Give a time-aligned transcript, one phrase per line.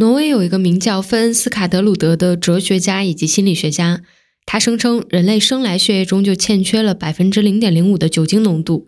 [0.00, 4.02] 挪威有一个名叫芬恩斯卡德鲁德的哲学家以及心理学家，
[4.46, 8.86] 他声称人类生来血液中就欠缺了百分之零点零五的酒精浓度，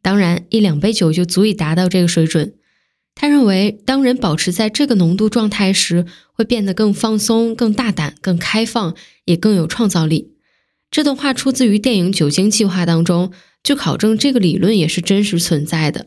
[0.00, 2.54] 当然一两杯酒就足以达到这个水准。
[3.16, 8.94] 他认为，当人保持在这个浓度状态时，会变得更放松、更大胆、更开放，
[9.24, 10.30] 也更有创造力。
[10.92, 13.32] 这段话出自于电影《酒精计划》当中，
[13.64, 16.06] 据考证，这个理论也是真实存在的。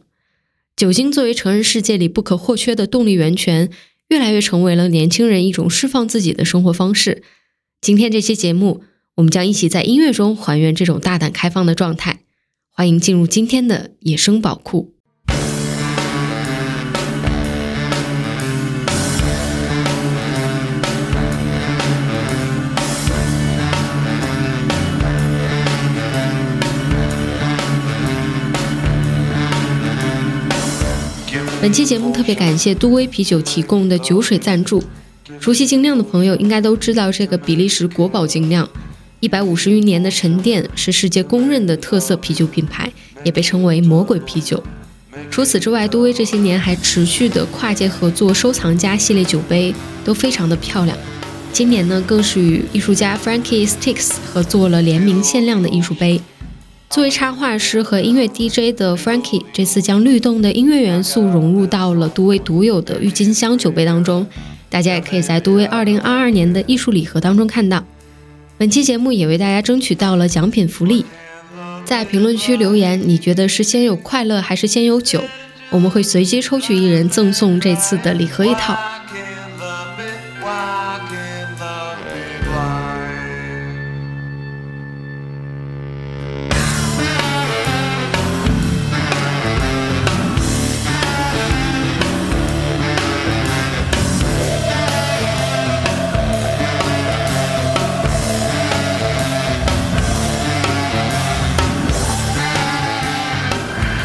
[0.78, 3.70] 酒精作为成人世界里不可或缺的动力源泉。
[4.10, 7.24] 越来越成为了年轻人一种释放自己的生活方式。
[7.82, 8.84] 今天这期节目，
[9.16, 12.22] 我们将一起在音乐中还原这种大胆开放的状态。
[12.72, 14.95] 欢迎进入今天的野生宝库。
[31.66, 34.84] 本期节目特别感谢都威啤酒提供的酒水赞助。
[35.40, 38.70] 熟悉精酿的朋友应该都知道，这个比利时国宝精酿，
[39.20, 42.92] 一百五十余年的沉淀，是世界公认的特色啤酒品牌，
[43.24, 44.64] 也被称为魔鬼啤酒。
[45.32, 50.96] 除此之外，都威这些年还持续的跨界合作收藏家系列酒杯，都非常的漂亮。
[51.52, 56.22] 今年呢，更是与艺术家 Frankie Sticks 合作了联名限量的艺术杯。
[56.90, 64.26] 作为插画师和音乐 DJ 的 Frankie，这次将律动的音乐元素融入到了杜威独有的郁金香酒杯当中，
[64.70, 67.84] 大家也可以在杜威2022年的艺术礼盒当中看到。
[68.58, 71.06] 本期节目也为大家争取到了奖品福利，
[71.84, 75.22] 在评论区留言，你觉得是先有快乐还是先有酒？
[75.72, 78.78] 我们会随机抽取一人赠送这次的礼盒一套。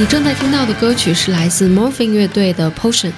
[0.00, 3.12] 你正在听到的歌曲是来自 Morphine 乐队的 Potion，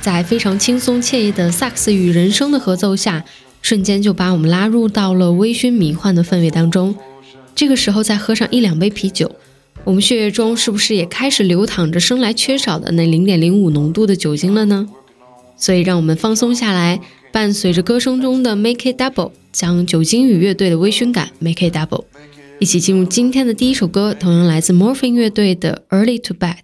[0.00, 3.22] 在非常轻松惬意的萨克斯与人声的合奏下，
[3.60, 6.96] 瞬间就把我们拉入到了微醺迷幻的氛围当中。
[7.54, 9.30] 这个时候再喝上一两杯啤酒，
[9.84, 14.88] 我们血液中是不是也开始流淌着生来缺少的那零点零五浓度的酒精了呢？
[15.58, 16.98] 所以让我们放松下来，
[17.30, 22.04] 伴随着歌声中的 Make it double，将酒精与乐队的微醺感 Make it double。
[22.62, 26.54] 一起进入今天的第一首歌，同样来自 Morphine 乐队的《Early to Bed》。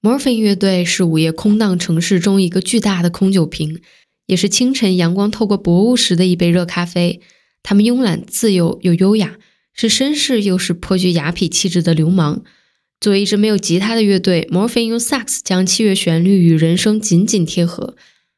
[0.00, 3.80] Morphine 乐队是午夜空荡城市中一个巨大的空酒瓶，
[4.26, 7.20] 也是清晨阳光透过薄雾时的一杯热咖啡。
[7.64, 9.38] 他们慵懒自由又优雅，
[9.74, 12.44] 是绅士又是颇具雅痞气质的流氓。
[13.00, 17.96] 作为一支没有吉他的乐队，Morphine 用萨克斯将器乐旋律与人声紧紧贴合，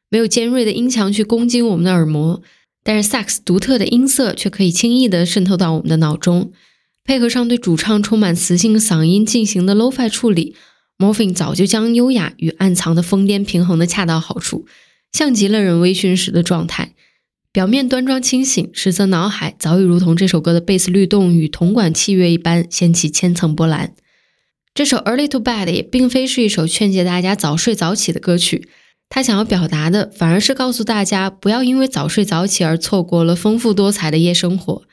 [0.08, 2.42] 没有尖锐的音墙去攻击我们的耳膜。
[2.82, 6.52] 但是萨克斯独特的音色却可以轻易地渗透到我们的脑中，
[7.04, 10.54] 配合上对主唱充满磁性嗓音进行的 lofi 处理
[10.98, 14.66] ，Morphine 早就将优雅与暗藏的疯癫平衡的恰到好处，
[15.12, 16.94] 像极了人微醺时的状态。
[17.52, 23.92] 表面端庄清醒，实则脑海早已如同这首歌的贝斯律动与铜管器乐一般掀起千层波澜。
[24.72, 28.68] 这首 Early to Bed 也并非是一首劝诫大家早睡早起的歌曲。
[29.12, 34.84] 他想要表达的，反而是告诉大家，不要因为早睡早起而错过了丰富多彩的夜生活。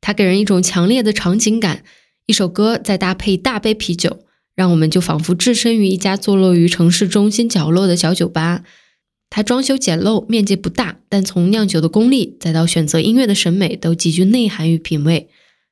[0.00, 1.84] 他给人一种强烈的场景感，
[2.26, 4.24] 一首歌再搭配一大杯啤酒，
[4.56, 8.64] 让我们就仿佛置身于一家坐落于城市中心角落的小酒吧。
[9.30, 15.28] 它装修简陋，面积不大，但从酿酒的功力，再到选择音乐的审美，都极具内涵与品味。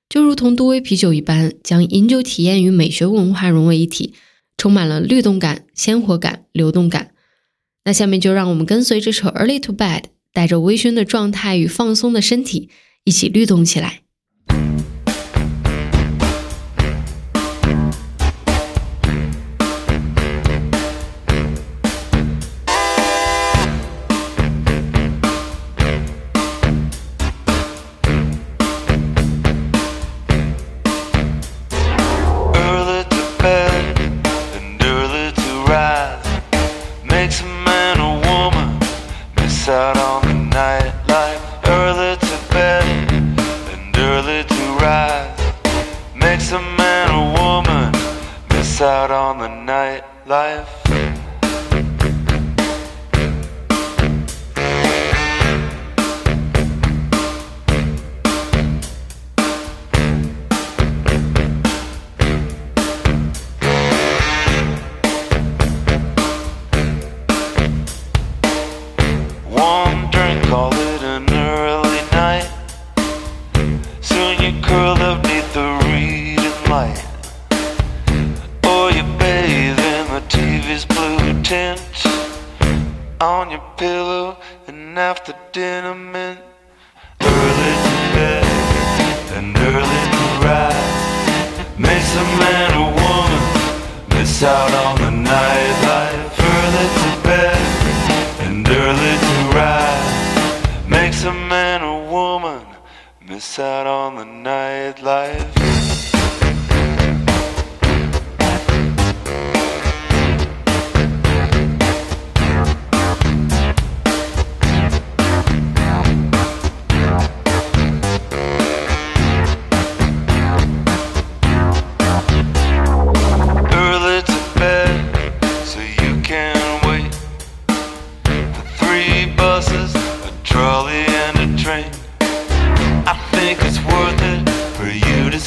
[0.09, 4.15] 就如同都威啤酒一般，将饮酒体验与美学文化融为一体，
[4.57, 7.11] 充满了律动感、鲜活感、流动感。
[7.89, 10.01] 那下面就让我们跟随这首《Early to Bed》，
[10.35, 12.69] 带着微醺的状态与放松的身体，
[13.05, 14.03] 一起律动起来。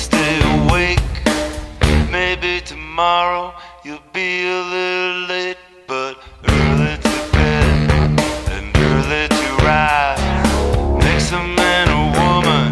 [0.01, 0.99] Stay awake.
[2.09, 3.53] Maybe tomorrow
[3.85, 5.57] you'll be a little late,
[5.87, 6.17] but
[6.47, 7.91] early to bed
[8.55, 10.21] and early to rise
[11.03, 12.65] makes a man or woman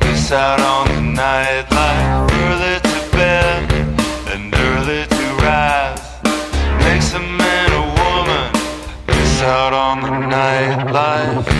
[0.00, 2.30] miss out on the nightlife.
[2.44, 3.72] Early to bed
[4.32, 6.04] and early to rise
[6.84, 8.46] makes a man or woman
[9.06, 11.53] miss out on the nightlife.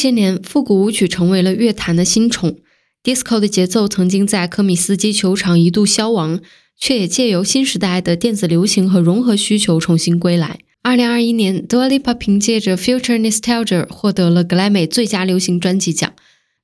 [0.00, 2.56] 这些年，复古舞曲成为了乐坛的新宠。
[3.04, 6.40] disco 的节奏曾经在科米斯基球场一度消亡，
[6.78, 10.60] 却也借由新时代的电子流行和融合需求重新归来。
[10.80, 16.10] 二零二一年，Dua Lipa 凭借着《Future Nostalgia》获得了格莱美最佳流行专辑奖。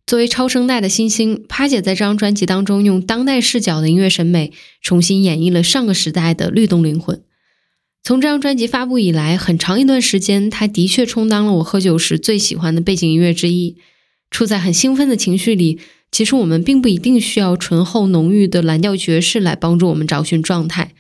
[0.07, 4.51] 作为超声带的新星，趴姐在这张专辑当中用当代视角的音乐审美，
[4.81, 7.21] 重新演绎了上个时代的律动灵魂。
[8.07, 13.79] 从这张专辑发布以来，很长一段时间，它的确充当了我喝酒时最喜欢的背景音乐之一。
[14.31, 15.81] 处在很兴奋的情绪里，
[16.13, 20.93] 其实我们并不一定需要醇厚浓郁的蓝调爵士来帮助我们找寻状态。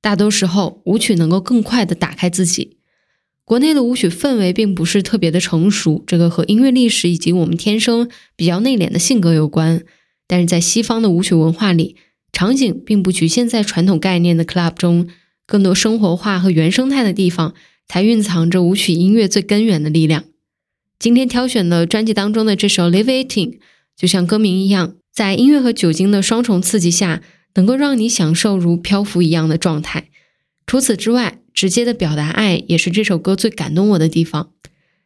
[0.00, 2.76] 大多时候，舞曲能够更快地打开自己。
[3.44, 9.82] 国内的舞曲氛围并不是特别的成熟，这个和音乐历史以及我们天生比较内敛的性格有关。
[10.28, 11.96] 但是在西方的舞曲文化里，
[12.32, 15.08] 场景并不局限在传统概念的 club 中，
[15.52, 17.52] 更多生活化和原生态的地方，
[17.86, 20.24] 才蕴藏着舞曲音乐最根源的力量。
[20.98, 23.50] 今天挑选的专辑当中的这首《Live Eighteen》，
[23.94, 27.20] 就像歌名一样，在音乐和酒精的双重刺激下，
[27.56, 30.08] 能够让你享受如漂浮一样的状态。
[30.64, 34.52] 除此之外，直接的表达爱也是这首歌最感动我的地方。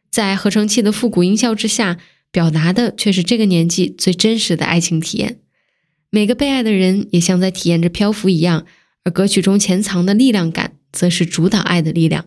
[0.09, 1.97] 在合成器的复古音效之下，
[2.31, 5.39] 表达的却是这个年纪最真实的爱情体验。
[6.09, 8.65] 每个被爱的人也像在体验着漂浮一样，
[9.06, 12.24] 而歌曲中潜藏的力量感，则是主导爱的力量。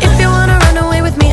[0.00, 1.32] If you wanna run away with me,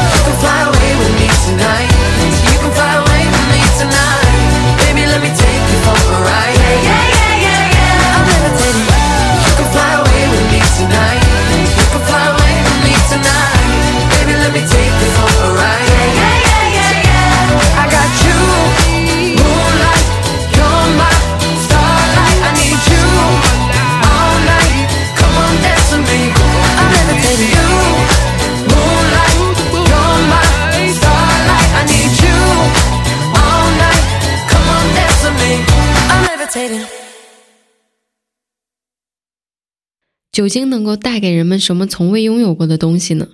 [40.31, 43.29] 酒精能够带给人们什么从未拥有过的东西呢？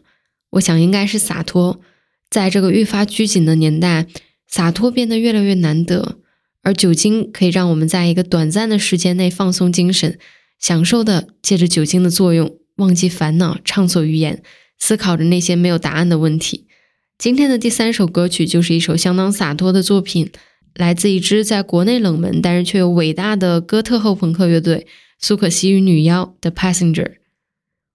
[0.51, 1.79] 我想应该是洒脱。
[2.29, 4.07] 在这个愈发拘谨的年代，
[4.47, 6.17] 洒脱变得越来越难得，
[6.63, 10.17] 而酒精可以让我们在一个短暂的时间内放松精神，
[10.59, 14.41] 享受的借着酒精的作用，忘记烦恼，畅所欲言，
[14.79, 16.65] 思考着那些没有答案的问题。
[17.17, 20.29] 今天的第三首歌曲就是一首相当洒脱的作品，
[20.75, 24.87] 来自一支在国内冷门但是却又伟大的哥特后朋克乐队
[25.19, 27.13] 苏可西与女妖 The Passenger。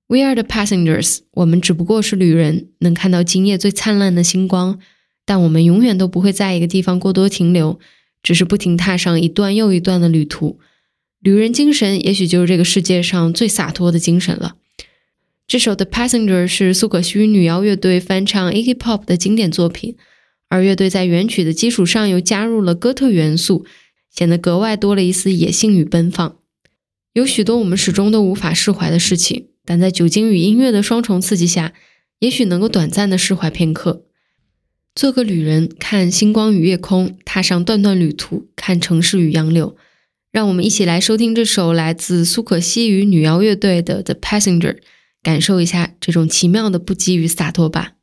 [0.08, 4.78] We are the passengers，我们只不过是旅人，能看到今夜最灿烂的星光，
[5.24, 7.78] 但我们永远都不会在一个地方过多停留，
[8.22, 10.58] 只是不停踏上一段又一段的旅途。
[11.20, 14.56] 旅人精神也许就是这个世界上最洒脱的精神了。
[15.46, 19.96] 这首《The Passenger》是苏可西与女妖乐队翻唱 Iggy Pop 的经典作品，
[20.48, 23.64] 而乐队在原曲的基础上又加入了哥特元素，
[24.10, 26.36] 显得格外多了一丝野性与奔放。
[27.14, 31.75] 有许多我们始终都无法释怀的事情，但在酒精与音乐的双重刺激下，
[32.21, 34.07] 也许能够短暂的释怀片刻。
[34.95, 39.76] 做个旅人，看星光与夜空，踏上段段旅途，看城市与杨柳。
[40.31, 44.75] 让我们一起来收听这首来自苏可西与女妖乐队的《The Passenger》，
[45.23, 47.97] 感受一下这种奇妙的不羁与洒脱吧。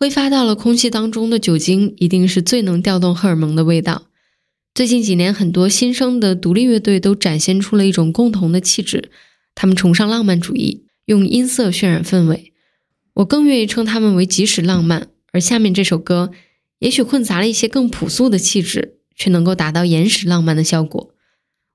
[0.00, 4.06] 挥发到了空气当中的酒精，一定是最能调动荷尔蒙的味道。
[4.74, 9.10] 最近几年，很多新生的独立乐队都展现出了一种共同的气质，
[9.54, 12.54] 他们崇尚浪漫主义，用音色渲染氛围。
[13.16, 15.08] 我更愿意称他们为即时浪漫。
[15.32, 16.30] 而下面这首歌，
[16.78, 21.14] 也许混杂了一些更朴素的气质，却能够达到延时浪漫的效果。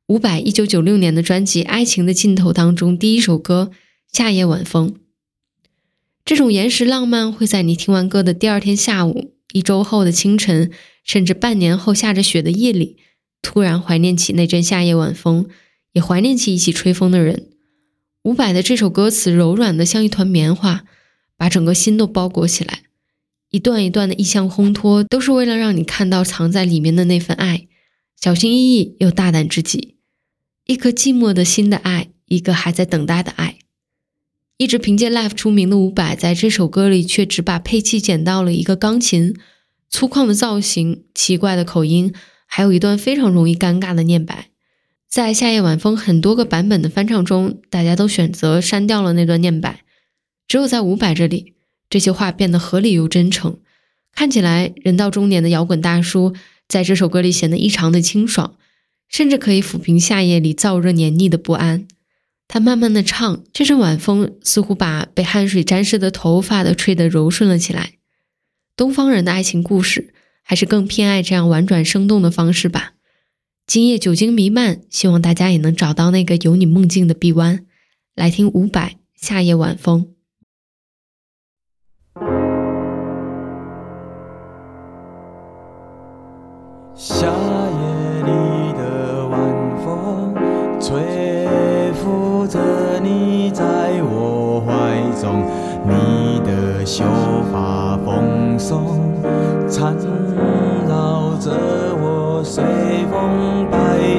[0.07, 3.69] 伍佰一九九六年的专辑《爱情的尽头》当中，第一首歌
[4.11, 4.89] 《夏夜晚风》。
[6.25, 10.71] 这种延时浪漫会在你听完歌的第二天下午、一周后的清晨，
[11.03, 12.97] 甚至半年后下着雪的夜里，
[13.43, 15.47] 突然怀念起那阵夏夜晚风，
[15.93, 17.49] 也怀念起一起吹风的人。
[18.23, 20.85] 伍佰的这首歌词柔软的像一团棉花，
[21.37, 22.81] 把整个心都包裹起来，
[23.51, 27.67] 一段一段的意象烘托，都是为了让你看到藏在里面的那份爱，
[28.19, 29.97] 小心翼翼又大胆至极，
[30.65, 33.59] 一颗寂寞的心的爱，一个还在等待的爱。
[34.57, 39.35] 一直凭借 Live 出名的伍佰，在这首歌里却只把配器捡到了一个钢琴，
[39.89, 42.13] 粗犷的造型、奇怪的口音，
[42.45, 44.49] 还有一段非常容易尴尬的念白。
[45.09, 49.81] 在《夏夜晚风》很多个版本的翻唱中，大家都选择删掉了那段念白，
[50.47, 51.53] 只有在伍佰这里，
[51.89, 53.59] 这些话变得合理又真诚，
[54.13, 56.33] 看起来人到中年的摇滚大叔
[56.69, 58.55] 在这首歌里显得异常的清爽，
[59.09, 61.85] 甚至可以抚平夏夜里燥热黏腻的不安。
[62.47, 67.93] 他慢慢的唱，这阵晚风似乎把被汗水沾湿的头发都吹得柔顺了起来。
[68.77, 72.93] 东方人的爱情故事，还是更偏爱这样婉转生动的方式吧。
[73.67, 77.65] 今夜酒精弥漫，希望大家也能找到那个有你梦境的臂弯。
[78.13, 80.05] 来听伍佰《夏夜晚风》。
[86.95, 87.54] 夏
[95.21, 95.43] 中，
[95.83, 97.03] 你的秀
[97.51, 98.99] 发蓬松，
[99.69, 99.95] 缠
[100.87, 101.51] 绕着
[102.01, 102.63] 我随
[103.09, 103.75] 风摆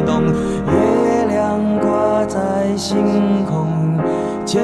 [0.07, 2.97] 动，月亮挂在星
[3.45, 3.99] 空，
[4.45, 4.63] 牵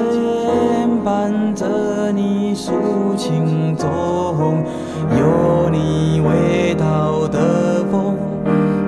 [1.05, 4.65] 绊着你抒情中，
[5.11, 8.17] 有你味道的风，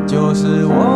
[0.06, 0.93] 就是我。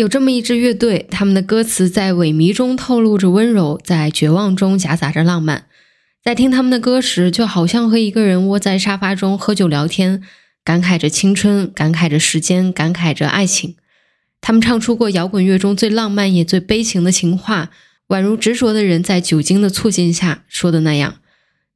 [0.00, 5.66] 有这么一支乐队，他们的歌词在萎靡中透露着温柔，在绝望中夹杂着浪漫。
[6.24, 10.22] 在听他们的歌时，就好像和一个人窝在沙发中喝酒聊天，
[10.64, 13.76] 感慨着青春，感慨着时间，感慨着爱情。
[14.40, 17.68] 他们唱出过摇滚乐中最浪漫也最悲情的情话，
[18.08, 21.16] 宛如执着的人在酒精的促进下说的那样。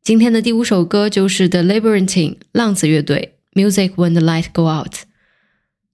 [0.03, 4.95] 今天的第五首歌就是 The Labyrinthine 浪子乐队《Music When the Light Go Out》。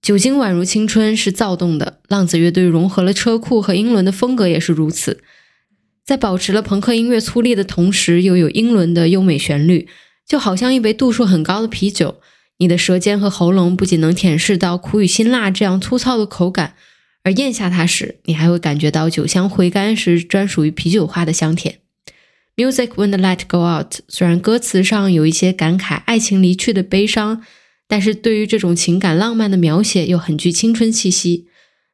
[0.01, 1.99] 酒精宛如青春，是躁动的。
[2.07, 5.21] 浪子乐队融合了车库和英伦的风格，也是如此。
[6.03, 9.87] 在保持了朋克音乐粗粝的同时，又有英伦的优美旋律，
[10.27, 12.19] 就好像一杯度数很高的啤酒。
[12.57, 16.73] 你的舌尖和喉咙不仅能舔舐到苦与辛辣这样粗糙的口感，
[17.23, 21.77] 而咽下它时，你还会感觉到酒香回甘时专属于啤酒花的香甜。
[22.55, 27.43] Music when the light go out，虽然歌词上有一些感慨爱情离去的悲伤。
[27.91, 31.47] 但是对于这种情感浪漫的描写又很具青春气息，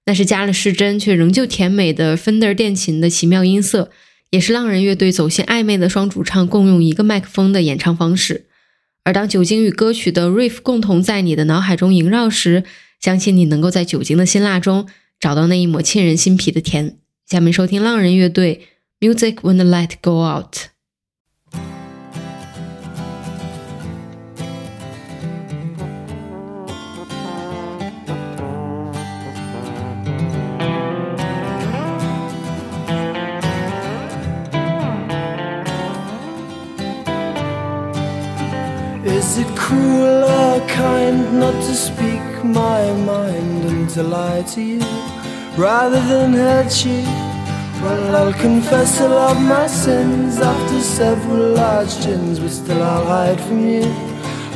[0.06, 3.90] 那是加了失真却仍旧甜美的 Fender 电琴的奇妙音色，
[4.30, 8.46] 也是浪人乐队走心暧昧的双主唱共用一个麦克风的演唱方式。
[9.06, 12.64] 而当酒精与歌曲的 riff 共同在你的脑海中萦绕时，
[13.02, 14.88] 相信你能够在酒精的辛辣中
[15.20, 17.00] 找到那一抹沁人心脾的甜。
[17.26, 18.68] 下面收听浪人乐队
[19.00, 20.68] Music When the Light Go Out。
[41.78, 44.80] Speak my mind and to lie to you
[45.56, 47.04] rather than hurt you?
[47.84, 53.40] Well, I'll confess all of my sins after several large gins, but still I'll hide
[53.40, 53.84] from you.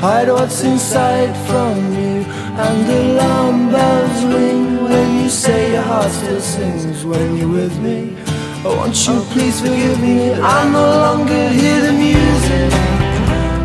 [0.02, 2.26] Hide what's inside from you,
[2.66, 8.18] and alarm bells ring when you say your heart still sings when you're with me.
[8.66, 10.34] Oh, won't you please forgive me?
[10.34, 12.72] I no longer hear the music.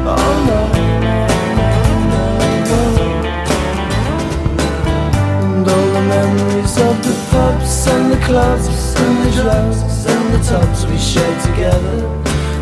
[0.04, 0.75] Oh no.
[6.16, 8.68] Memories of the pubs and the clubs
[9.04, 9.80] and the drugs
[10.14, 11.96] and the tubs we shared together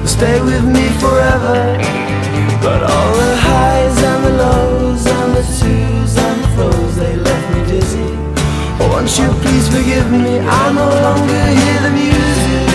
[0.00, 1.58] will stay with me forever.
[2.64, 7.46] But all the highs and the lows and the twos and the fro's they left
[7.54, 8.10] me dizzy.
[8.80, 10.32] Oh, won't you please forgive me?
[10.60, 12.68] I no longer hear the music.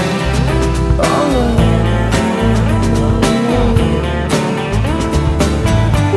[1.07, 1.45] Oh no.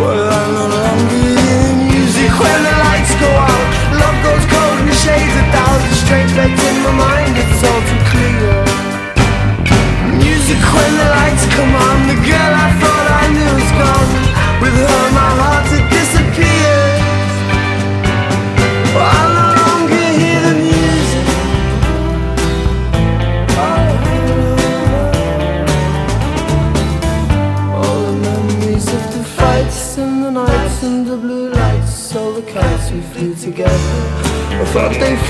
[0.00, 3.68] Well, I no longer hear music when the lights go out.
[4.02, 4.51] Love goes
[5.02, 7.34] shades a thousand strange lights in my mind.
[7.34, 8.54] It's all too clear.
[10.22, 11.96] Music when the lights come on.
[12.06, 14.10] The girl I thought I knew is gone.
[14.62, 15.71] With her, my heart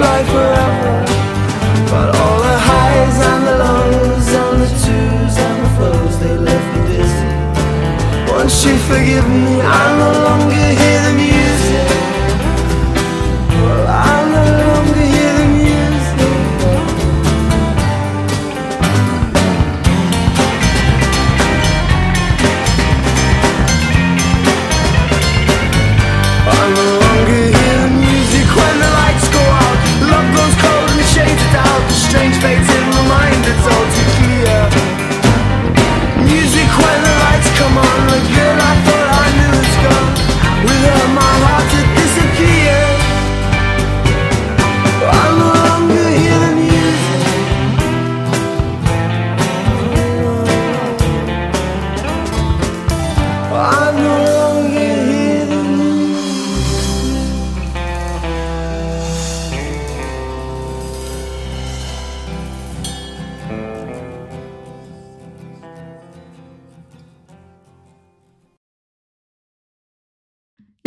[0.03, 0.52] fly forever.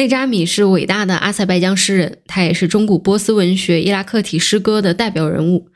[0.05, 5.69] 内扎米是伟大的阿塞拜疆诗人，他也是中古波斯文学伊拉克体诗歌的代表人物。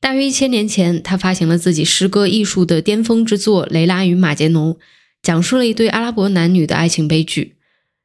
[0.00, 4.72] 大约一千年前，他发行了自己诗歌艺术的巅峰之作《雷拉与马杰农》，
[5.22, 7.56] 讲述了一对阿拉伯男女的爱情悲剧。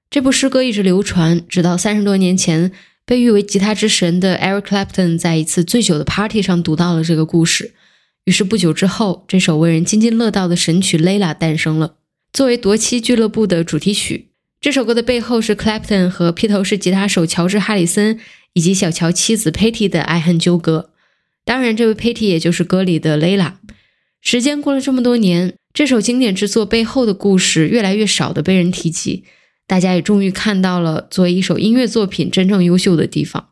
[0.10, 2.73] 这部诗歌一直流传，直到三十多年前，
[3.05, 7.73] 被誉为吉他之神的 Eric Clapton 在一次醉酒的 party 上读到了这个故事。
[8.25, 11.95] 于是不久之后，这首为人津津乐道的神曲《lala》诞生了，
[12.34, 14.31] 作为夺妻俱乐部的主题曲。
[14.62, 18.19] 这首歌的背后是 Clapton 和披头士吉他手乔治·哈里森
[18.54, 20.91] 以及小乔妻子 Patty 的爱恨纠葛。
[21.43, 23.54] 当然，这位 Patty 也就是歌里的 Layla。
[24.21, 29.24] 时间过了这么多年，这首经典之作背后的故事越来越少的被人提及，
[29.65, 33.50] 大家也终于看到了作为一首音乐作品真正优秀的地方。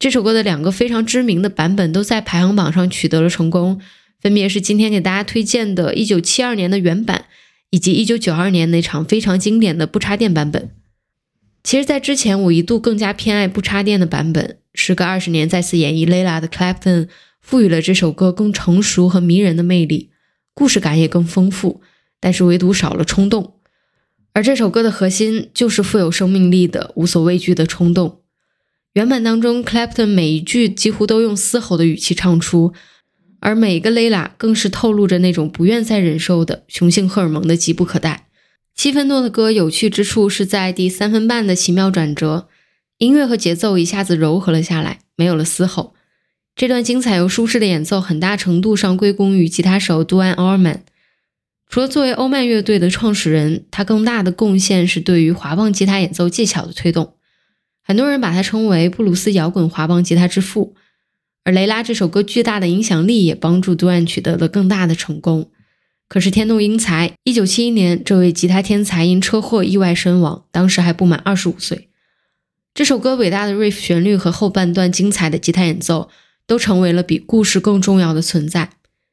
[0.00, 3.80] 这首歌的两个非常知名的版本都在排行榜上取得了成功，
[4.20, 7.26] 分别是今天给大家推荐的1972年的原版。
[7.74, 10.70] 以及1992年那场非常经典的不插电版本。
[11.64, 14.58] 其实，在之前我一度更加偏爱不插电的版本。
[14.74, 17.08] 时隔二十年再次演绎 Layla 的 Clapton，
[17.40, 20.10] 赋予了这首歌更成熟和迷人的魅力，
[20.54, 21.80] 故事感也更丰富，
[22.20, 23.54] 但是唯独少了冲动。
[24.34, 28.20] 而这首歌的核心就是富有生命力的、无所畏惧的冲动。
[28.92, 32.72] 原版当中，Clapton 每一句几乎都用嘶吼的语气唱出。
[33.44, 38.28] 而每个 Layla 更是透露着那种不愿再忍受的雄性荷尔蒙的急不可待。
[38.74, 42.48] 七分多的歌有趣之处是在第三分半的奇妙转折，
[42.96, 45.92] 音乐和节奏一下子柔和了下来，没有了嘶吼。
[46.56, 50.78] 这段精彩又舒适的演奏，很大程度上归功于吉他手 Duane Allman。
[51.68, 57.16] 除了作为欧曼乐队的创始人，他更大的贡献是对于滑棒吉他演奏技巧的推动。
[57.82, 60.74] 很多人把他称为布鲁斯摇滚滑棒吉他之父。
[61.44, 65.50] 而雷拉这首歌巨大的影响力也帮助杜安取得了更大的成功。
[66.08, 71.88] 可是天妒英才，一九七一年，这位吉他天才因车祸意外身亡，当时还不满二十五岁。
[72.72, 76.08] 这首歌伟大的 riff 旋律和后半段精彩的吉他演奏，
[76.46, 78.70] 都成为了比故事更重要的存在。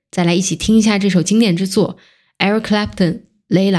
[0.10, 1.98] 再来一起听一下这首经典之作
[2.40, 2.96] ，Eric Clapton，
[3.50, 3.72] 《Layla》。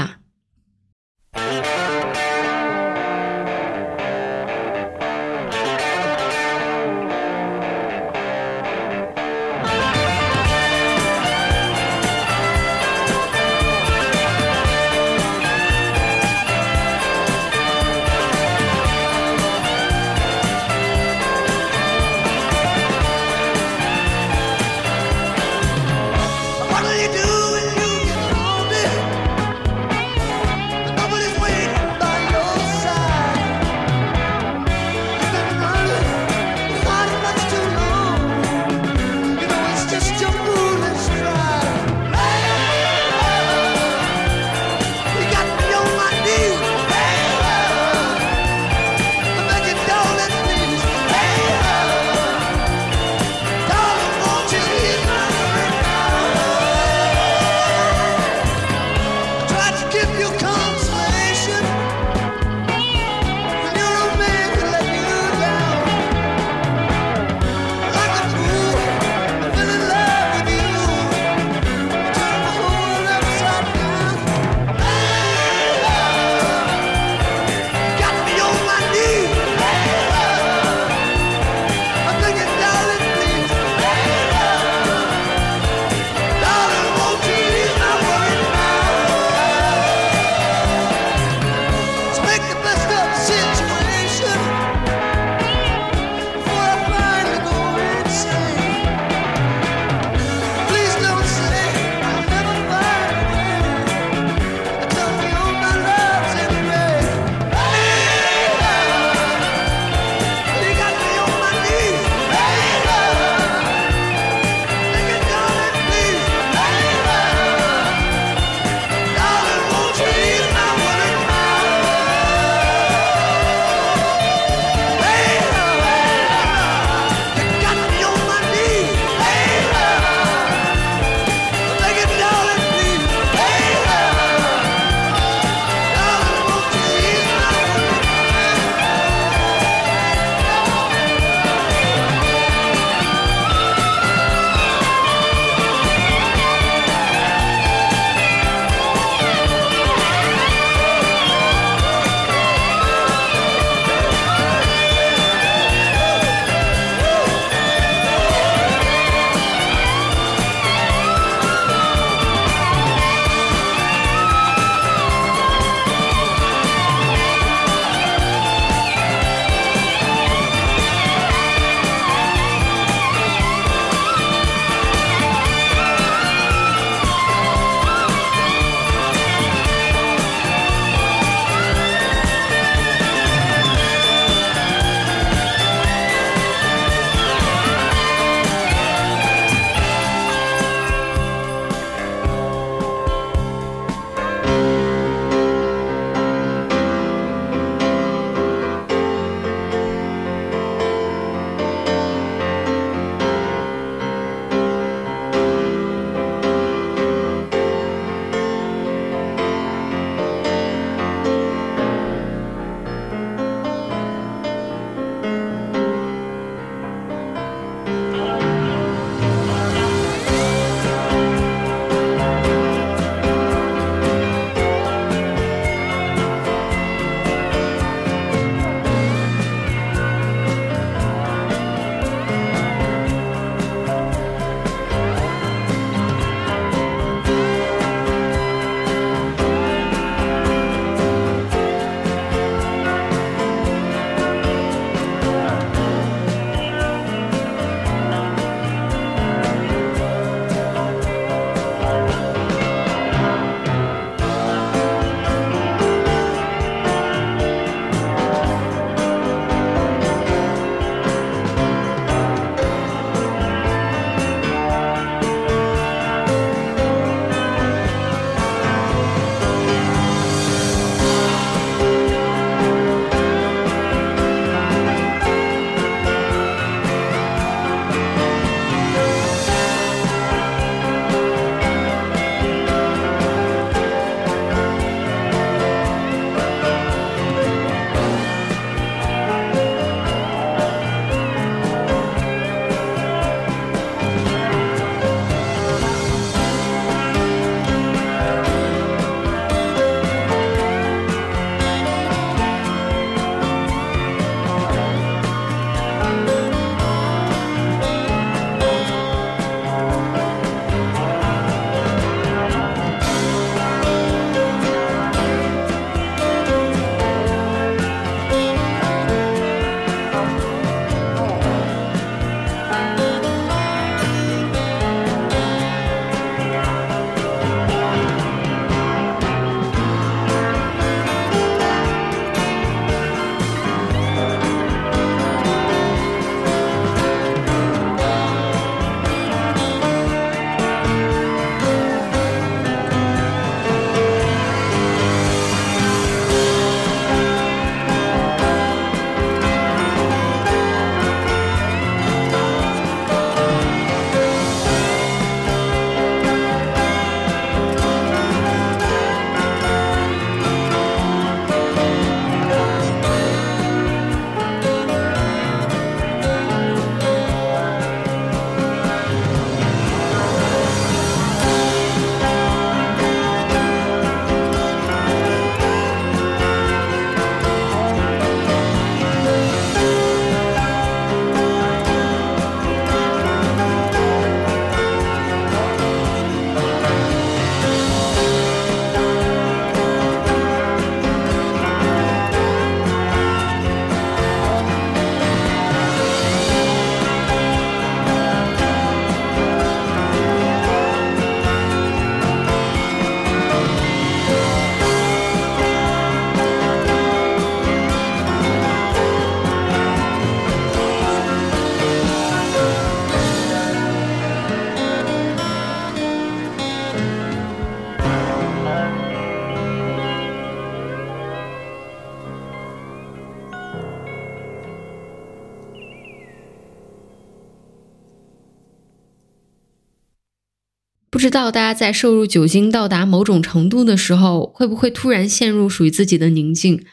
[431.33, 436.85] 知道大家在摄入酒精到达某种程度的时候，会不会突然陷入属于自己的宁静，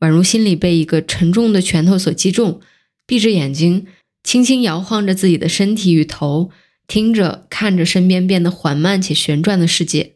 [0.00, 2.60] 宛如心里被一个沉重的拳头所击中，
[3.06, 3.86] 闭着眼睛，
[4.24, 6.50] 轻轻摇晃着自己的身体与头，
[6.88, 10.14] 听着看着身边变得缓慢且旋转的世界。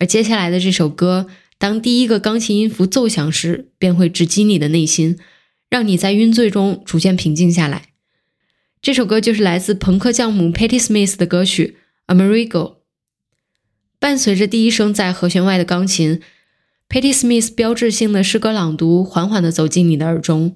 [0.00, 1.28] 而接下来的这首歌，
[1.58, 5.16] 当第一个钢琴音符奏响时，便会直击你的内心，
[5.70, 7.90] 让你在晕醉中逐渐平静下来。
[8.82, 11.76] 这首歌就是来自朋克教母 Patti Smith 的歌曲
[12.12, 12.48] 《Amerigo》。
[14.06, 16.20] 伴随着第一声在和弦外的钢琴
[16.88, 20.54] ，Patti Smith 标志性的诗歌朗读缓缓地走进你的耳中。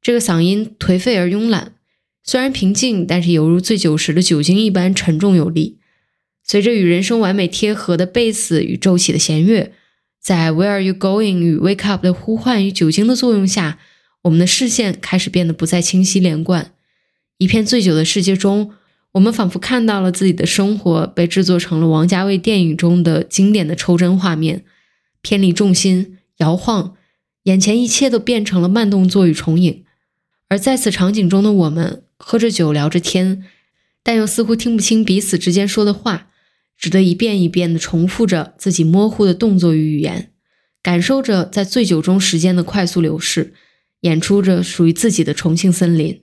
[0.00, 1.74] 这个嗓音颓废而慵懒，
[2.24, 5.78] 虽然平静，但是犹如醉酒时的酒精一般沉重有力。
[6.42, 9.72] 随着与人声完美贴合的贝斯与骤起的弦乐，
[10.18, 13.78] 在 Where are you going 与 Wake up 的呼唤与酒精的作用下，
[14.22, 16.72] 我们的视线开始变得不再清晰连贯。
[17.36, 18.72] 一片醉酒的世界中，
[19.12, 24.64] 我们仿佛看到了自己的生活被制作成了王家卫电影中的经典的抽帧画面，
[25.20, 26.94] 偏离重心，摇晃，
[27.44, 29.84] 眼前一切都变成了慢动作与重影。
[30.48, 33.44] 而在此场景中的我们，喝着酒，聊着天，
[34.02, 36.28] 但又似乎听不清彼此之间说的话，
[36.78, 40.32] 只得一遍一遍地重复着自己模糊的动作与语言，
[40.80, 43.54] 感受着在醉酒中时间的快速流逝，
[44.02, 46.22] 演出着属于自己的重庆森林。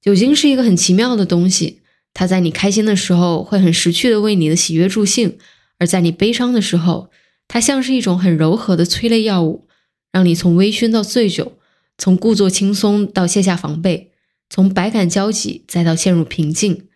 [0.00, 1.81] 酒精是一个很奇妙的东西，
[2.14, 5.38] 它在你开心的时候会很识趣的为你的喜悦助兴，
[5.78, 7.10] 而在你悲伤的时候，
[7.48, 9.66] 它像是一种很柔和的催泪药物，
[10.12, 11.58] 让你从微醺到醉酒，
[11.96, 14.12] 从故作轻松到卸下防备，
[14.50, 16.86] 从百感交集再到陷入平静，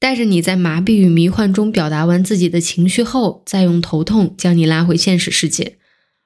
[0.00, 5.76] 带着你在麻痹与迷幻中表达完自己的情绪后，再用头痛将你拉回现实世界。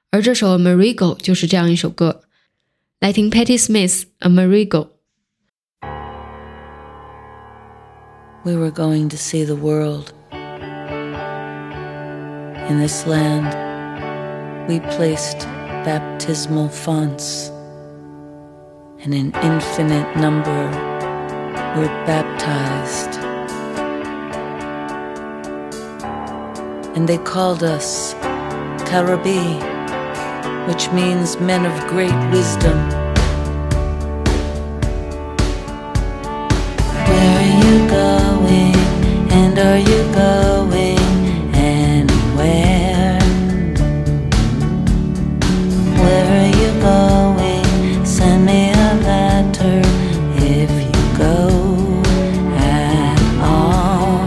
[0.09, 2.21] 而这首《Amerigo》就是这样一首歌，
[2.99, 4.67] 来听 Patti Smith《Amerigo》。
[8.45, 10.11] We were going to see the world.
[12.69, 13.47] In this land,
[14.67, 15.39] we placed
[15.85, 17.47] baptismal fonts,
[18.99, 20.65] and an infinite number
[21.77, 23.17] were baptized.
[26.97, 28.13] And they called us
[28.89, 29.57] Karabi,
[30.67, 33.02] which means men of great wisdom.
[37.93, 38.75] Going?
[39.39, 41.05] And are you going
[41.53, 43.19] anywhere?
[46.01, 48.05] Where are you going?
[48.05, 49.81] Send me a letter
[50.57, 51.39] if you go
[52.57, 53.19] at
[53.53, 54.23] all.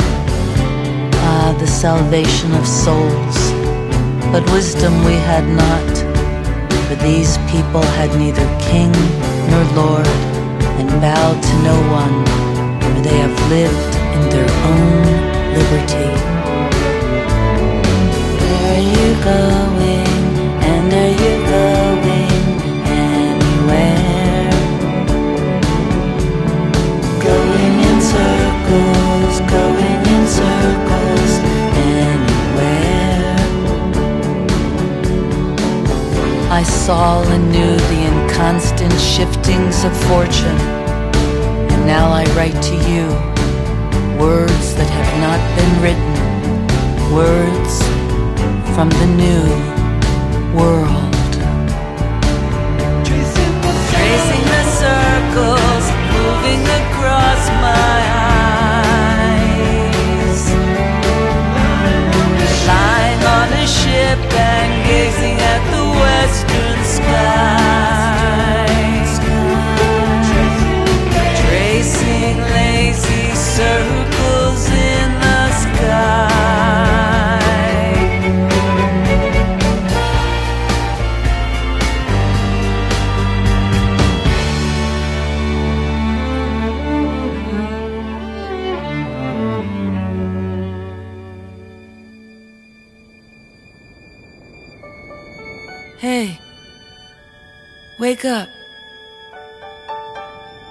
[1.29, 3.39] Ah, the salvation of souls.
[4.33, 5.93] But wisdom we had not,
[6.87, 8.93] for these people had neither king
[9.51, 10.09] nor lord,
[10.79, 12.46] and bowed to no one
[13.05, 15.05] they have lived in their own
[15.57, 16.11] liberty.
[18.41, 20.07] Where are you going?
[20.71, 22.31] And are you going
[22.87, 24.51] anywhere?
[27.29, 31.33] Going in circles, going in circles,
[31.95, 33.37] anywhere.
[36.51, 40.86] I saw and knew the inconstant shiftings of fortune.
[41.87, 43.07] Now I write to you
[44.19, 46.15] words that have not been written,
[47.15, 47.75] words
[48.75, 49.47] from the new
[50.53, 51.15] world.
[53.07, 57.99] Tracing the circles, moving across my
[58.99, 60.43] eyes.
[62.67, 67.56] Lying on a ship and gazing at the western skies.
[73.59, 76.37] In the sky.
[95.99, 96.39] Hey,
[97.99, 98.49] wake up.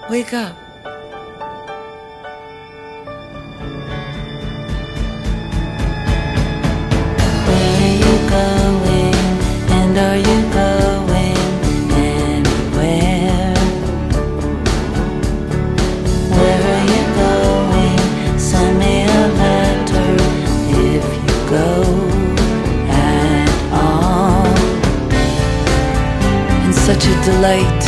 [0.10, 0.65] Wake up.
[9.98, 11.38] And are you going
[11.96, 13.56] anywhere?
[16.36, 18.38] Where are you going?
[18.38, 20.10] Send me a letter
[20.92, 21.70] if you go
[22.90, 24.48] at all.
[26.66, 27.84] And such a delight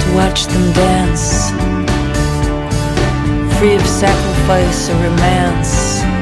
[0.00, 1.50] to watch them dance,
[3.58, 6.13] free of sacrifice or romance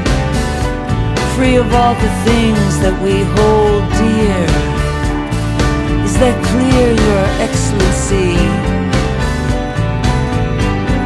[1.36, 4.44] free of all the things that we hold dear.
[6.04, 8.36] Is that clear, Your Excellency?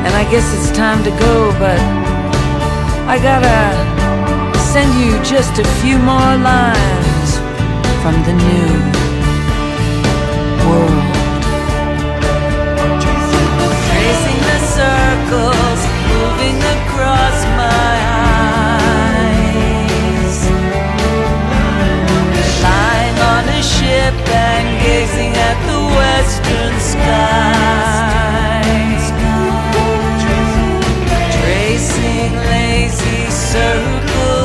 [0.04, 1.78] And I guess it's time to go, but
[3.08, 3.60] I gotta
[4.72, 7.30] send you just a few more lines
[8.02, 8.70] from the new
[10.68, 11.15] world.
[24.14, 27.84] And gazing at the western skies.
[31.36, 34.35] Tracing lazy circles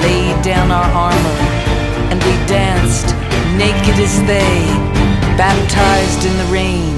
[0.00, 1.38] laid down our armor,
[2.10, 3.14] and we danced,
[3.56, 4.64] naked as they,
[5.36, 6.94] baptized in the rain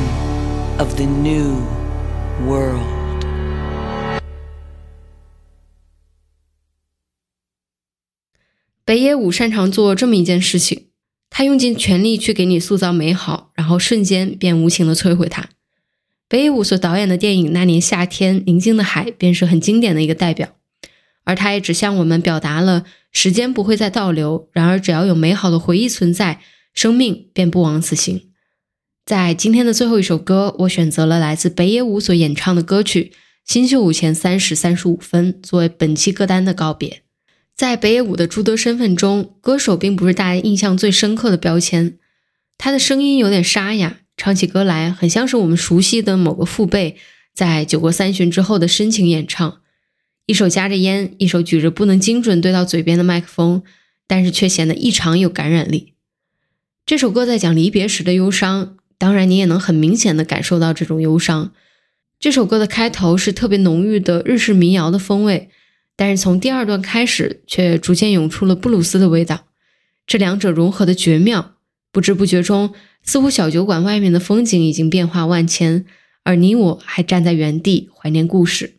[0.79, 1.63] of the new
[2.47, 2.83] world.
[8.85, 10.89] 北野武擅长做这么一件事情，
[11.31, 15.49] 他用尽全力去给你塑造美好，然后瞬间便无情的摧毁它。
[16.29, 20.51] 北野武所导演的电影《那年夏天，宁静的海》便是很经典的一个代表，
[21.25, 26.41] 而他也只向我们表达了时间不会再倒流，然而只要有美好的回忆存在，
[26.73, 28.29] 生命便不枉此行。
[29.05, 33.13] 在今天的最后一首歌，我选择了来自北野武所演唱的歌曲
[33.45, 37.03] 《新秀五前三时三十五分》作为本期歌单的告别。
[37.55, 41.99] 在北野武的诸多身份中，歌手并不是大家印象最深刻的标签。
[42.57, 46.97] 他的声音有点沙哑，唱起歌来很像是我们熟悉的某个父辈
[47.35, 49.61] 在酒过三巡之后的深情演唱。
[50.27, 53.63] 一手夹着烟，一手举着不能精准对到嘴边的麦克风，
[54.07, 55.93] 但是却显得异常有感染力。
[56.87, 61.53] 这首歌在讲离别时的忧伤，当然你也能很明显的感受到这种忧伤。
[62.19, 65.51] 这首歌的开头是特别浓郁的日式民谣的风味。
[65.97, 69.47] 但是从第二段开始，却逐渐涌出了布鲁斯的味道，
[70.07, 71.55] 这两者融合的绝妙。
[71.93, 72.73] 不知不觉中，
[73.03, 75.85] 似乎小酒馆外面的风景已经变化万千，
[76.25, 78.79] 而你我还站在原地怀念故事。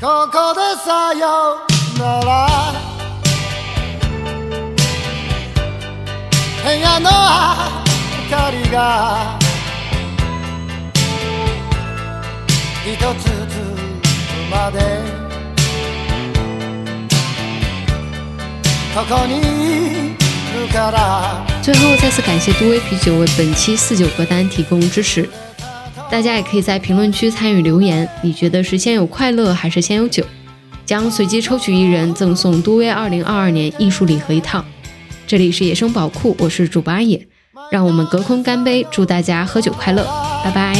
[0.00, 1.60] ここでさよ
[1.98, 2.46] なら
[6.62, 7.10] 部屋の
[8.24, 9.38] 明かりが
[12.84, 13.56] 一つずつ
[14.50, 14.80] まで
[18.94, 19.40] ここにい
[20.12, 25.39] るから最后再次感谢都威啤酒为本期四九歌单提供支持。
[26.10, 30.24] 大家也可以在评论区参与留言，你觉得是先有快乐还是先有酒？
[30.84, 34.64] 将随机抽取一人赠送都威二零二二年艺术礼盒一套。
[35.26, 37.26] 这里是野生宝库，我是主播阿野，
[37.72, 40.06] 让我们隔空干杯，祝大家喝酒快乐，
[40.44, 40.74] 拜拜。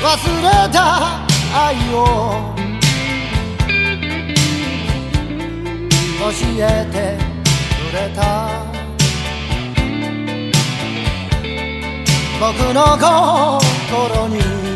[0.00, 2.54] 忘れた愛を
[6.20, 6.30] 教
[6.60, 7.18] えて
[7.74, 8.71] くれた
[12.43, 14.72] 僕の心に。